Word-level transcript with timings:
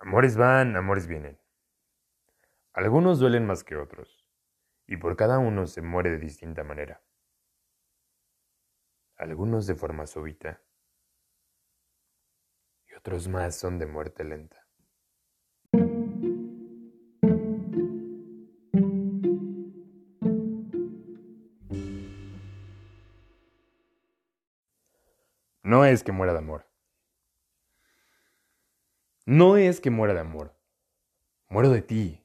Amores 0.00 0.36
van, 0.36 0.76
amores 0.76 1.08
vienen. 1.08 1.40
Algunos 2.72 3.18
duelen 3.18 3.44
más 3.46 3.64
que 3.64 3.74
otros, 3.74 4.24
y 4.86 4.96
por 4.96 5.16
cada 5.16 5.40
uno 5.40 5.66
se 5.66 5.82
muere 5.82 6.10
de 6.10 6.18
distinta 6.18 6.62
manera. 6.62 7.02
Algunos 9.16 9.66
de 9.66 9.74
forma 9.74 10.06
súbita, 10.06 10.62
y 12.86 12.94
otros 12.94 13.26
más 13.26 13.56
son 13.56 13.80
de 13.80 13.86
muerte 13.86 14.22
lenta. 14.22 14.68
No 25.64 25.84
es 25.84 26.04
que 26.04 26.12
muera 26.12 26.32
de 26.32 26.38
amor. 26.38 26.67
No 29.28 29.58
es 29.58 29.82
que 29.82 29.90
muera 29.90 30.14
de 30.14 30.20
amor. 30.20 30.56
Muero 31.50 31.68
de 31.68 31.82
ti. 31.82 32.24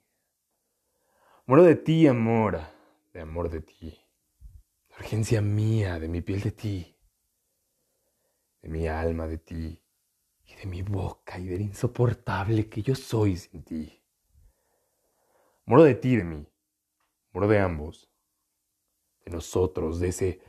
Muero 1.45 1.65
de 1.65 1.75
ti, 1.75 2.07
amor. 2.07 2.61
De 3.11 3.19
amor 3.19 3.49
de 3.49 3.59
ti. 3.59 3.99
De 4.87 4.95
urgencia 4.99 5.41
mía, 5.41 5.99
de 5.99 6.07
mi 6.07 6.21
piel 6.21 6.39
de 6.39 6.51
ti. 6.51 6.97
De 8.61 8.69
mi 8.69 8.87
alma 8.87 9.27
de 9.27 9.37
ti. 9.37 9.83
Y 10.45 10.55
de 10.55 10.65
mi 10.65 10.81
boca 10.81 11.37
y 11.37 11.47
del 11.47 11.63
insoportable 11.63 12.69
que 12.69 12.81
yo 12.81 12.95
soy 12.95 13.35
sin 13.35 13.63
ti. 13.63 14.01
Muero 15.65 15.83
de 15.83 15.95
ti, 15.95 16.15
de 16.15 16.23
mí. 16.23 16.47
Muero 17.33 17.49
de 17.49 17.59
ambos. 17.59 18.09
De 19.25 19.31
nosotros, 19.33 19.99
de 19.99 20.07
ese 20.07 20.41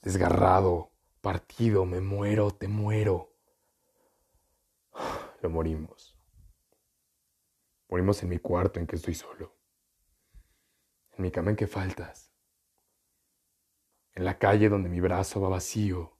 desgarrado 0.00 0.92
partido. 1.20 1.84
Me 1.86 2.00
muero, 2.00 2.52
te 2.52 2.68
muero 2.68 3.34
lo 5.40 5.50
morimos. 5.50 6.18
Morimos 7.88 8.22
en 8.22 8.28
mi 8.28 8.38
cuarto 8.38 8.80
en 8.80 8.86
que 8.86 8.96
estoy 8.96 9.14
solo. 9.14 9.56
En 11.16 11.22
mi 11.22 11.30
cama 11.30 11.50
en 11.50 11.56
que 11.56 11.66
faltas. 11.66 12.32
En 14.14 14.24
la 14.24 14.38
calle 14.38 14.68
donde 14.68 14.88
mi 14.88 15.00
brazo 15.00 15.40
va 15.40 15.48
vacío. 15.48 16.18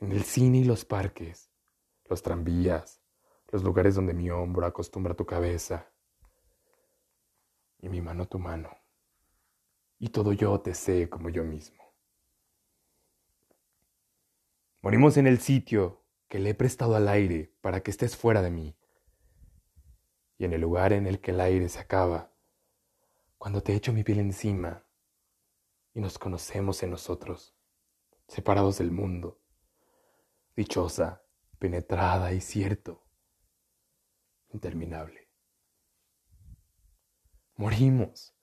En 0.00 0.12
el 0.12 0.24
cine 0.24 0.58
y 0.58 0.64
los 0.64 0.84
parques. 0.84 1.50
Los 2.06 2.22
tranvías. 2.22 3.02
Los 3.50 3.62
lugares 3.62 3.94
donde 3.94 4.14
mi 4.14 4.30
hombro 4.30 4.66
acostumbra 4.66 5.14
tu 5.14 5.26
cabeza. 5.26 5.90
Y 7.80 7.88
mi 7.88 8.00
mano 8.00 8.26
tu 8.26 8.38
mano. 8.38 8.70
Y 9.98 10.08
todo 10.08 10.32
yo 10.32 10.60
te 10.60 10.74
sé 10.74 11.08
como 11.08 11.28
yo 11.28 11.44
mismo. 11.44 11.82
Morimos 14.80 15.16
en 15.16 15.26
el 15.26 15.40
sitio 15.40 16.03
que 16.28 16.38
le 16.38 16.50
he 16.50 16.54
prestado 16.54 16.96
al 16.96 17.08
aire 17.08 17.54
para 17.60 17.82
que 17.82 17.90
estés 17.90 18.16
fuera 18.16 18.42
de 18.42 18.50
mí. 18.50 18.76
Y 20.38 20.44
en 20.44 20.52
el 20.52 20.60
lugar 20.60 20.92
en 20.92 21.06
el 21.06 21.20
que 21.20 21.30
el 21.30 21.40
aire 21.40 21.68
se 21.68 21.78
acaba, 21.78 22.32
cuando 23.38 23.62
te 23.62 23.74
echo 23.74 23.92
mi 23.92 24.02
piel 24.02 24.18
encima 24.18 24.84
y 25.92 26.00
nos 26.00 26.18
conocemos 26.18 26.82
en 26.82 26.90
nosotros, 26.90 27.54
separados 28.26 28.78
del 28.78 28.90
mundo, 28.90 29.40
dichosa, 30.56 31.22
penetrada 31.58 32.32
y 32.32 32.40
cierto, 32.40 33.06
interminable. 34.48 35.30
Morimos, 37.56 38.34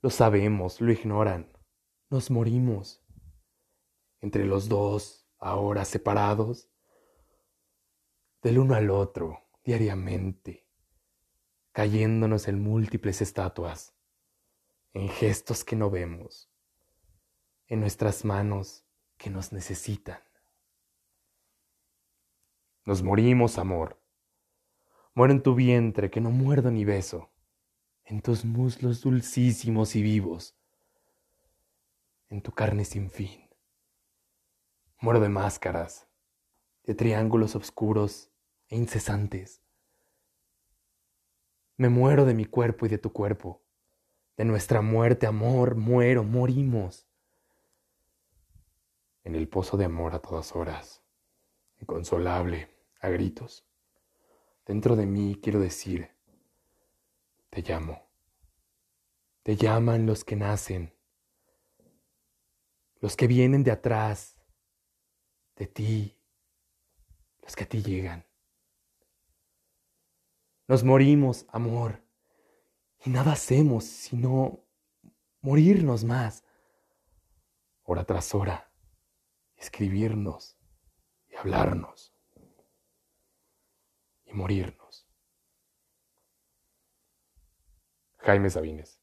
lo 0.00 0.10
sabemos, 0.10 0.80
lo 0.80 0.90
ignoran, 0.92 1.52
nos 2.10 2.30
morimos. 2.30 3.04
Entre 4.20 4.44
los 4.44 4.68
dos, 4.68 5.28
ahora 5.38 5.84
separados, 5.84 6.68
del 8.42 8.58
uno 8.58 8.74
al 8.74 8.90
otro, 8.90 9.44
diariamente, 9.64 10.66
cayéndonos 11.72 12.48
en 12.48 12.62
múltiples 12.62 13.20
estatuas, 13.20 13.94
en 14.92 15.08
gestos 15.08 15.64
que 15.64 15.76
no 15.76 15.90
vemos, 15.90 16.50
en 17.66 17.80
nuestras 17.80 18.24
manos 18.24 18.84
que 19.16 19.30
nos 19.30 19.52
necesitan. 19.52 20.20
Nos 22.84 23.02
morimos, 23.02 23.58
amor. 23.58 24.00
Muero 25.14 25.34
en 25.34 25.42
tu 25.42 25.54
vientre 25.54 26.10
que 26.10 26.20
no 26.20 26.30
muerdo 26.30 26.70
ni 26.70 26.84
beso, 26.84 27.30
en 28.04 28.22
tus 28.22 28.44
muslos 28.44 29.02
dulcísimos 29.02 29.94
y 29.96 30.02
vivos, 30.02 30.56
en 32.30 32.40
tu 32.40 32.52
carne 32.52 32.84
sin 32.84 33.10
fin. 33.10 33.50
Muero 35.00 35.20
de 35.20 35.28
máscaras, 35.28 36.07
de 36.88 36.94
triángulos 36.94 37.54
oscuros 37.54 38.30
e 38.68 38.74
incesantes. 38.74 39.60
Me 41.76 41.90
muero 41.90 42.24
de 42.24 42.32
mi 42.32 42.46
cuerpo 42.46 42.86
y 42.86 42.88
de 42.88 42.96
tu 42.96 43.12
cuerpo. 43.12 43.62
De 44.38 44.46
nuestra 44.46 44.80
muerte, 44.80 45.26
amor, 45.26 45.74
muero, 45.74 46.24
morimos. 46.24 47.06
En 49.22 49.34
el 49.34 49.48
pozo 49.48 49.76
de 49.76 49.84
amor 49.84 50.14
a 50.14 50.20
todas 50.20 50.56
horas, 50.56 51.02
inconsolable, 51.78 52.74
a 53.02 53.10
gritos. 53.10 53.66
Dentro 54.64 54.96
de 54.96 55.04
mí 55.04 55.38
quiero 55.42 55.60
decir, 55.60 56.08
te 57.50 57.60
llamo. 57.60 58.08
Te 59.42 59.56
llaman 59.56 60.06
los 60.06 60.24
que 60.24 60.36
nacen, 60.36 60.94
los 62.98 63.14
que 63.14 63.26
vienen 63.26 63.62
de 63.62 63.72
atrás, 63.72 64.38
de 65.54 65.66
ti, 65.66 66.17
que 67.56 67.64
a 67.64 67.68
ti 67.68 67.82
llegan. 67.82 68.26
Nos 70.66 70.84
morimos, 70.84 71.46
amor, 71.48 72.02
y 73.04 73.10
nada 73.10 73.32
hacemos 73.32 73.84
sino 73.84 74.64
morirnos 75.40 76.04
más, 76.04 76.44
hora 77.82 78.04
tras 78.04 78.34
hora, 78.34 78.70
escribirnos 79.56 80.58
y 81.30 81.36
hablarnos 81.36 82.12
y 84.26 84.34
morirnos. 84.34 85.08
Jaime 88.18 88.50
Sabines. 88.50 89.00